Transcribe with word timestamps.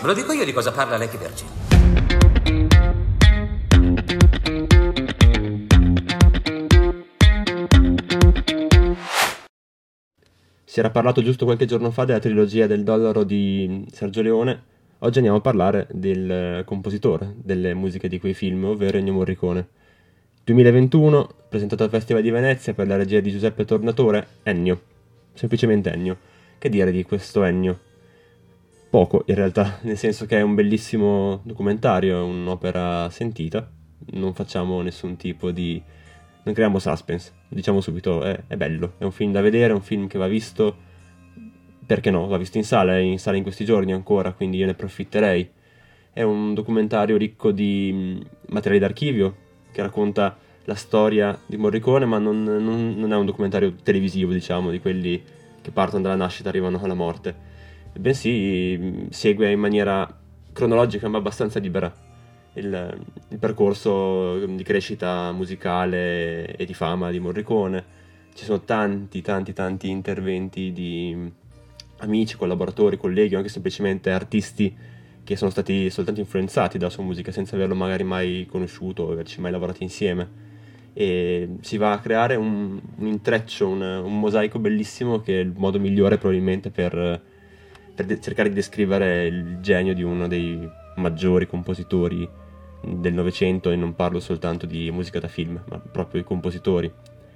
Ve 0.00 0.06
lo 0.06 0.14
dico 0.14 0.32
io 0.32 0.44
di 0.44 0.52
cosa 0.52 0.72
parla 0.72 0.96
Lecky 0.96 1.18
Vergine. 1.18 1.50
Si 10.64 10.78
era 10.78 10.88
parlato 10.88 11.22
giusto 11.22 11.44
qualche 11.44 11.66
giorno 11.66 11.90
fa 11.90 12.06
della 12.06 12.18
trilogia 12.18 12.66
del 12.66 12.82
dollaro 12.82 13.24
di 13.24 13.86
Sergio 13.92 14.22
Leone. 14.22 14.62
Oggi 15.00 15.18
andiamo 15.18 15.38
a 15.38 15.42
parlare 15.42 15.86
del 15.90 16.62
compositore 16.64 17.34
delle 17.36 17.74
musiche 17.74 18.08
di 18.08 18.18
quei 18.18 18.32
film, 18.32 18.64
ovvero 18.64 18.96
Ennio 18.96 19.12
Morricone. 19.12 19.68
2021, 20.44 21.28
presentato 21.48 21.82
al 21.82 21.90
Festival 21.90 22.22
di 22.22 22.30
Venezia 22.30 22.72
per 22.72 22.86
la 22.86 22.96
regia 22.96 23.20
di 23.20 23.30
Giuseppe 23.30 23.64
Tornatore, 23.64 24.26
Ennio. 24.44 24.80
Semplicemente 25.34 25.92
Ennio. 25.92 26.16
Che 26.56 26.68
dire 26.68 26.90
di 26.90 27.02
questo 27.02 27.44
Ennio? 27.44 27.91
Poco, 28.92 29.22
in 29.28 29.36
realtà, 29.36 29.78
nel 29.84 29.96
senso 29.96 30.26
che 30.26 30.36
è 30.36 30.42
un 30.42 30.54
bellissimo 30.54 31.40
documentario, 31.44 32.18
è 32.18 32.20
un'opera 32.20 33.08
sentita. 33.08 33.66
Non 34.10 34.34
facciamo 34.34 34.82
nessun 34.82 35.16
tipo 35.16 35.50
di 35.50 35.82
non 36.42 36.52
creiamo 36.52 36.78
suspense, 36.78 37.32
diciamo 37.48 37.80
subito, 37.80 38.22
è, 38.22 38.38
è, 38.46 38.54
bello, 38.58 38.92
è 38.98 39.04
un 39.04 39.10
film 39.10 39.32
da 39.32 39.40
vedere, 39.40 39.72
è 39.72 39.74
un 39.74 39.80
film 39.80 40.08
che 40.08 40.18
va 40.18 40.26
visto, 40.26 40.76
perché 41.86 42.10
no, 42.10 42.26
va 42.26 42.36
visto 42.36 42.58
in 42.58 42.64
sala, 42.64 42.94
è 42.94 42.98
in 42.98 43.18
sala 43.18 43.38
in 43.38 43.42
questi 43.44 43.64
giorni 43.64 43.94
ancora, 43.94 44.34
quindi 44.34 44.58
io 44.58 44.66
ne 44.66 44.72
approfitterei. 44.72 45.50
È 46.12 46.20
un 46.20 46.52
documentario 46.52 47.16
ricco 47.16 47.50
di 47.50 48.22
materiali 48.48 48.78
d'archivio, 48.78 49.36
che 49.72 49.80
racconta 49.80 50.36
la 50.64 50.74
storia 50.74 51.40
di 51.46 51.56
Morricone, 51.56 52.04
ma 52.04 52.18
non, 52.18 52.42
non, 52.42 52.94
non 52.94 53.10
è 53.10 53.16
un 53.16 53.24
documentario 53.24 53.74
televisivo, 53.82 54.32
diciamo, 54.32 54.70
di 54.70 54.80
quelli 54.80 55.22
che 55.62 55.70
partono 55.70 56.02
dalla 56.02 56.14
nascita 56.14 56.48
e 56.48 56.50
arrivano 56.50 56.78
alla 56.82 56.92
morte, 56.92 57.51
bensì 57.98 59.06
segue 59.10 59.50
in 59.50 59.60
maniera 59.60 60.08
cronologica 60.52 61.08
ma 61.08 61.18
abbastanza 61.18 61.58
libera 61.58 61.92
il, 62.54 63.04
il, 63.28 63.38
percorso 63.38 64.44
di 64.44 64.62
crescita 64.62 65.32
musicale 65.32 66.54
e 66.56 66.64
di 66.64 66.74
fama 66.74 67.10
di 67.10 67.20
Morricone. 67.20 68.00
Ci 68.34 68.44
sono 68.44 68.60
tanti, 68.60 69.20
tanti, 69.22 69.52
tanti 69.52 69.88
interventi 69.88 70.72
di 70.72 71.30
amici, 71.98 72.36
collaboratori, 72.36 72.96
colleghi 72.96 73.34
o 73.34 73.38
anche 73.38 73.50
semplicemente 73.50 74.10
artisti 74.10 74.74
che 75.24 75.36
sono 75.36 75.50
stati 75.50 75.88
soltanto 75.88 76.20
influenzati 76.20 76.78
dalla 76.78 76.90
sua 76.90 77.04
musica 77.04 77.30
senza 77.30 77.54
averlo 77.54 77.74
magari 77.74 78.02
mai 78.02 78.46
conosciuto 78.50 79.04
o 79.04 79.12
averci 79.12 79.40
mai 79.40 79.52
lavorato 79.52 79.82
insieme. 79.82 80.50
E 80.94 81.56
si 81.60 81.78
va 81.78 81.92
a 81.92 82.00
creare 82.00 82.36
un, 82.36 82.78
un 82.96 83.06
intreccio, 83.06 83.66
un, 83.68 83.80
un, 83.80 84.18
mosaico 84.18 84.58
bellissimo 84.58 85.20
che 85.20 85.40
è 85.40 85.42
il 85.42 85.52
modo 85.56 85.78
migliore 85.78 86.18
probabilmente 86.18 86.70
per, 86.70 87.22
per 87.94 88.06
de- 88.06 88.20
cercare 88.20 88.48
di 88.48 88.54
descrivere 88.54 89.26
il 89.26 89.58
genio 89.60 89.94
di 89.94 90.02
uno 90.02 90.26
dei 90.28 90.68
maggiori 90.96 91.46
compositori 91.46 92.28
del 92.84 93.14
Novecento 93.14 93.70
e 93.70 93.76
non 93.76 93.94
parlo 93.94 94.20
soltanto 94.20 94.66
di 94.66 94.90
musica 94.90 95.20
da 95.20 95.28
film, 95.28 95.62
ma 95.68 95.78
proprio 95.78 96.20
i 96.20 96.24
compositori. 96.24 96.92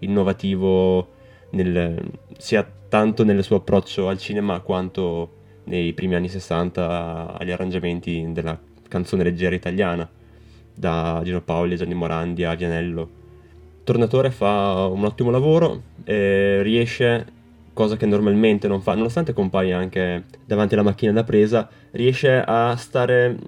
Innovativo 0.00 1.16
nel, 1.50 2.12
sia 2.36 2.68
tanto 2.88 3.24
nel 3.24 3.42
suo 3.42 3.56
approccio 3.56 4.08
al 4.08 4.18
cinema 4.18 4.60
quanto 4.60 5.36
nei 5.64 5.92
primi 5.92 6.14
anni 6.14 6.28
60 6.28 7.36
agli 7.38 7.50
arrangiamenti 7.50 8.26
della 8.32 8.58
canzone 8.88 9.22
leggera 9.22 9.54
italiana, 9.54 10.08
da 10.74 11.20
Gino 11.24 11.42
Paoli 11.42 11.76
Gianni 11.76 11.94
Morandi 11.94 12.44
a 12.44 12.54
Vianello. 12.54 13.16
Tornatore 13.84 14.30
fa 14.30 14.86
un 14.86 15.04
ottimo 15.04 15.30
lavoro 15.30 15.82
e 16.04 16.62
riesce, 16.62 17.26
cosa 17.78 17.96
che 17.96 18.06
normalmente 18.06 18.66
non 18.66 18.80
fa, 18.82 18.96
nonostante 18.96 19.32
compaia 19.32 19.78
anche 19.78 20.24
davanti 20.44 20.74
alla 20.74 20.82
macchina 20.82 21.12
da 21.12 21.22
presa, 21.22 21.68
riesce 21.92 22.42
a 22.44 22.74
stare 22.74 23.38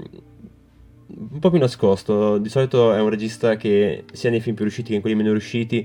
un 1.09 1.41
po' 1.41 1.51
più 1.51 1.59
nascosto. 1.59 2.39
Di 2.39 2.49
solito 2.49 2.95
è 2.95 3.01
un 3.01 3.09
regista 3.09 3.57
che 3.57 4.05
sia 4.13 4.31
nei 4.31 4.39
film 4.39 4.55
più 4.55 4.63
riusciti 4.63 4.91
che 4.91 4.95
in 4.95 5.01
quelli 5.01 5.17
meno 5.17 5.33
riusciti 5.33 5.85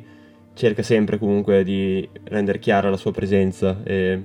cerca 0.54 0.84
sempre 0.84 1.18
comunque 1.18 1.64
di 1.64 2.08
rendere 2.26 2.60
chiara 2.60 2.92
la 2.92 2.98
sua 2.98 3.12
presenza 3.12 3.82
e 3.84 4.24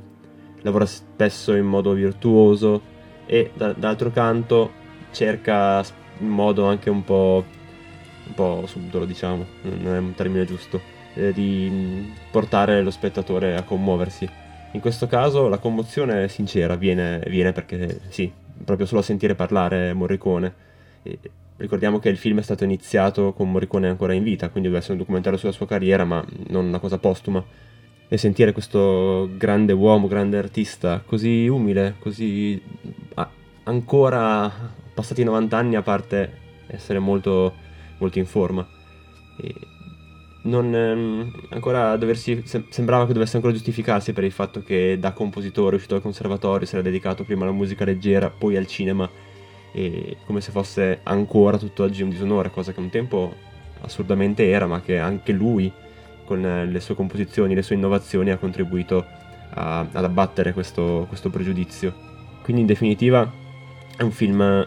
lavora 0.61 0.85
spesso 0.85 1.55
in 1.55 1.65
modo 1.65 1.95
virtuoso 1.95 2.83
e 3.25 3.53
da, 3.55 3.73
d'altro 3.73 4.11
canto 4.11 4.71
cerca 5.13 5.83
in 6.19 6.29
modo 6.29 6.67
anche 6.67 6.91
un 6.91 7.05
po', 7.05 7.43
un 8.27 8.35
po' 8.35 8.65
subdolo 8.67 9.07
diciamo, 9.07 9.47
non 9.63 9.95
è 9.95 9.99
un 9.99 10.13
termine 10.15 10.45
giusto, 10.45 10.99
eh, 11.15 11.33
di 11.33 12.13
portare 12.31 12.83
lo 12.83 12.91
spettatore 12.91 13.57
a 13.57 13.63
commuoversi. 13.63 14.29
In 14.73 14.81
questo 14.81 15.07
caso 15.07 15.49
la 15.49 15.59
commozione 15.59 16.29
sincera 16.29 16.77
viene, 16.77 17.23
viene 17.27 17.53
perché 17.53 18.01
sì, 18.09 18.31
proprio 18.65 18.87
solo 18.87 19.01
a 19.01 19.05
sentire 19.05 19.35
parlare 19.35 19.93
Morricone 19.93 20.69
e 21.03 21.19
ricordiamo 21.57 21.99
che 21.99 22.09
il 22.09 22.17
film 22.17 22.39
è 22.39 22.43
stato 22.43 22.65
iniziato 22.65 23.33
con 23.33 23.51
Morricone 23.51 23.89
ancora 23.89 24.13
in 24.13 24.23
vita, 24.23 24.49
quindi 24.49 24.69
deve 24.69 24.81
essere 24.81 24.95
un 24.95 25.01
documentario 25.01 25.39
sulla 25.39 25.53
sua 25.53 25.67
carriera, 25.67 26.05
ma 26.05 26.25
non 26.49 26.67
una 26.67 26.79
cosa 26.79 26.99
postuma. 26.99 27.45
E 28.13 28.17
sentire 28.17 28.53
questo 28.53 29.31
grande 29.37 29.73
uomo, 29.73 30.09
grande 30.09 30.37
artista, 30.37 31.01
così 31.05 31.47
umile, 31.47 31.95
così 32.01 32.61
ah, 33.15 33.31
ancora 33.65 34.51
passati 34.93 35.23
90 35.23 35.57
anni, 35.57 35.77
a 35.77 35.83
parte 35.83 36.39
essere 36.67 36.99
molto, 36.99 37.55
molto 37.99 38.19
in 38.19 38.27
forma. 38.27 38.67
E 39.39 39.55
non, 40.51 40.75
ehm, 40.75 41.33
ancora 41.51 41.97
doversi, 41.97 42.43
se, 42.45 42.65
sembrava 42.69 43.07
che 43.07 43.13
dovesse 43.13 43.37
ancora 43.37 43.55
giustificarsi 43.55 44.13
per 44.13 44.25
il 44.25 44.33
fatto 44.33 44.63
che 44.63 44.99
da 44.99 45.13
compositore 45.13 45.77
uscito 45.77 45.95
dal 45.95 46.03
conservatorio 46.03 46.67
si 46.67 46.75
era 46.75 46.83
dedicato 46.83 47.25
prima 47.25 47.45
alla 47.45 47.53
musica 47.53 47.85
leggera, 47.85 48.29
poi 48.29 48.57
al 48.57 48.67
cinema 48.67 49.09
e 49.73 50.17
come 50.27 50.41
se 50.41 50.51
fosse 50.51 51.01
ancora 51.05 51.57
tutt'oggi 51.57 52.03
un 52.03 52.11
disonore, 52.11 52.51
cosa 52.51 52.73
che 52.73 52.81
un 52.81 52.91
tempo 52.91 53.33
assurdamente 53.83 54.49
era, 54.51 54.67
ma 54.67 54.81
che 54.81 54.99
anche 54.99 55.33
lui 55.33 55.73
con 56.25 56.41
le 56.41 56.81
sue 56.81 56.95
composizioni, 56.95 57.55
le 57.55 57.63
sue 57.63 57.77
innovazioni 57.77 58.31
ha 58.31 58.37
contribuito 58.37 59.05
a, 59.55 59.81
ad 59.81 60.05
abbattere 60.05 60.53
questo, 60.53 61.07
questo 61.09 61.31
pregiudizio. 61.31 61.95
Quindi 62.43 62.63
in 62.63 62.67
definitiva 62.67 63.31
è 63.97 64.03
un 64.03 64.11
film 64.11 64.67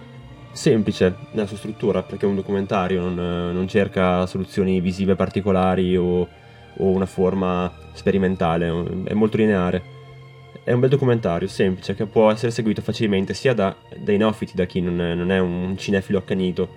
semplice 0.54 1.16
nella 1.32 1.48
sua 1.48 1.58
struttura 1.58 2.04
perché 2.04 2.26
è 2.26 2.30
un 2.30 2.36
documentario, 2.36 3.02
non, 3.02 3.52
non 3.54 3.68
cerca 3.68 4.26
soluzioni 4.26 4.80
visive 4.80 5.16
particolari 5.16 5.98
o, 5.98 6.22
o, 6.22 6.86
una 6.90 7.06
forma 7.06 7.72
sperimentale, 7.94 8.72
è 9.04 9.14
molto 9.14 9.38
lineare 9.38 9.94
è 10.64 10.72
un 10.72 10.80
bel 10.80 10.90
documentario, 10.90 11.48
semplice, 11.48 11.94
che 11.94 12.06
può 12.06 12.32
essere 12.32 12.52
seguito 12.52 12.82
facilmente 12.82 13.34
sia 13.34 13.54
da, 13.54 13.76
dai 13.98 14.18
neofiti, 14.18 14.54
da 14.56 14.66
chi 14.66 14.80
non 14.80 15.02
è, 15.02 15.14
non 15.14 15.30
è 15.30 15.40
un 15.40 15.76
cinefilo 15.78 16.20
accanito, 16.20 16.70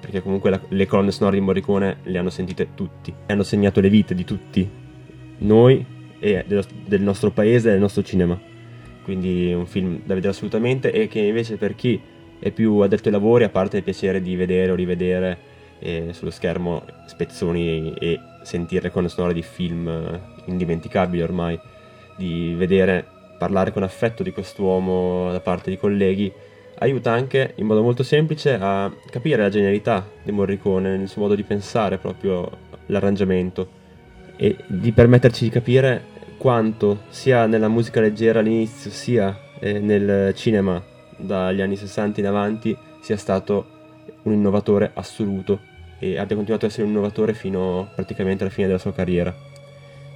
perché 0.00 0.22
comunque 0.22 0.50
la, 0.50 0.60
le 0.68 0.86
colonne 0.86 1.10
sonore 1.10 1.38
di 1.38 1.44
Morricone 1.44 1.98
le 2.04 2.18
hanno 2.18 2.30
sentite 2.30 2.68
tutti, 2.74 3.12
hanno 3.26 3.42
segnato 3.42 3.80
le 3.80 3.88
vite 3.88 4.14
di 4.14 4.24
tutti, 4.24 4.68
noi 5.38 5.84
e 6.20 6.44
del, 6.46 6.64
del 6.86 7.02
nostro 7.02 7.32
paese 7.32 7.68
e 7.68 7.72
del 7.72 7.80
nostro 7.80 8.02
cinema. 8.02 8.38
Quindi 9.02 9.50
è 9.50 9.54
un 9.54 9.66
film 9.66 10.00
da 10.04 10.14
vedere 10.14 10.32
assolutamente 10.32 10.92
e 10.92 11.08
che 11.08 11.18
invece 11.18 11.56
per 11.56 11.74
chi 11.74 12.00
è 12.42 12.50
più 12.50 12.78
addetto 12.78 13.06
ai 13.06 13.14
lavori, 13.14 13.44
a 13.44 13.48
parte 13.48 13.76
il 13.76 13.82
piacere 13.84 14.20
di 14.20 14.34
vedere 14.34 14.72
o 14.72 14.74
rivedere 14.74 15.38
eh, 15.78 16.08
sullo 16.10 16.32
schermo 16.32 16.84
spezzoni 17.06 17.94
e 17.94 18.18
sentire 18.42 18.90
colonne 18.90 19.08
sonore 19.08 19.32
di 19.32 19.42
film 19.42 19.86
eh, 19.86 20.20
indimenticabili 20.46 21.22
ormai, 21.22 21.58
di 22.16 22.52
vedere 22.56 23.06
parlare 23.38 23.72
con 23.72 23.84
affetto 23.84 24.24
di 24.24 24.32
quest'uomo 24.32 25.30
da 25.30 25.40
parte 25.40 25.70
di 25.70 25.78
colleghi 25.78 26.32
aiuta 26.78 27.12
anche 27.12 27.52
in 27.56 27.66
modo 27.66 27.82
molto 27.82 28.02
semplice 28.02 28.58
a 28.60 28.92
capire 29.08 29.42
la 29.42 29.48
genialità 29.48 30.08
di 30.22 30.32
Morricone 30.32 30.96
nel 30.96 31.08
suo 31.08 31.22
modo 31.22 31.36
di 31.36 31.44
pensare 31.44 31.98
proprio 31.98 32.50
l'arrangiamento 32.86 33.80
e 34.36 34.56
di 34.66 34.90
permetterci 34.90 35.44
di 35.44 35.50
capire 35.50 36.04
quanto 36.38 37.02
sia 37.08 37.46
nella 37.46 37.68
musica 37.68 38.00
leggera 38.00 38.40
all'inizio 38.40 38.90
sia 38.90 39.38
eh, 39.60 39.78
nel 39.78 40.34
cinema 40.34 40.82
dagli 41.22 41.60
anni 41.60 41.76
60 41.76 42.20
in 42.20 42.26
avanti 42.26 42.76
sia 43.00 43.16
stato 43.16 43.80
un 44.22 44.32
innovatore 44.32 44.90
assoluto 44.94 45.60
e 45.98 46.18
abbia 46.18 46.36
continuato 46.36 46.64
ad 46.64 46.70
essere 46.70 46.86
un 46.86 46.92
innovatore 46.92 47.34
fino 47.34 47.90
praticamente 47.94 48.42
alla 48.42 48.52
fine 48.52 48.66
della 48.66 48.78
sua 48.78 48.92
carriera. 48.92 49.34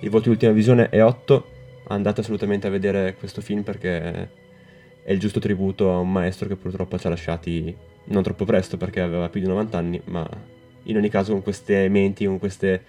Il 0.01 0.11
voto 0.11 0.25
di 0.25 0.31
ultima 0.31 0.53
visione 0.53 0.89
è 0.89 1.03
8 1.03 1.55
andate 1.89 2.21
assolutamente 2.21 2.67
a 2.67 2.71
vedere 2.71 3.15
questo 3.15 3.41
film 3.41 3.63
perché 3.63 4.31
è 5.03 5.13
il 5.13 5.19
giusto 5.21 5.39
tributo 5.39 5.93
a 5.93 5.99
un 5.99 6.11
maestro 6.11 6.49
che 6.49 6.57
purtroppo 6.57 6.99
ci 6.99 7.07
ha 7.07 7.11
lasciati 7.11 7.77
non 8.07 8.23
troppo 8.23 8.45
presto 8.45 8.77
perché 8.77 9.01
aveva 9.01 9.29
più 9.29 9.41
di 9.41 9.47
90 9.47 9.79
anni, 9.79 10.01
ma 10.07 10.29
in 10.85 10.97
ogni 10.97 11.09
caso 11.09 11.33
con 11.33 11.43
queste 11.43 11.89
menti, 11.89 12.25
con, 12.25 12.39
queste, 12.39 12.83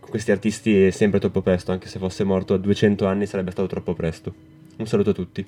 con 0.00 0.10
questi 0.10 0.30
artisti 0.30 0.86
è 0.86 0.90
sempre 0.90 1.20
troppo 1.20 1.42
presto, 1.42 1.72
anche 1.72 1.88
se 1.88 1.98
fosse 1.98 2.24
morto 2.24 2.54
a 2.54 2.58
200 2.58 3.06
anni 3.06 3.26
sarebbe 3.26 3.50
stato 3.50 3.68
troppo 3.68 3.94
presto. 3.94 4.32
Un 4.76 4.86
saluto 4.86 5.10
a 5.10 5.14
tutti. 5.14 5.46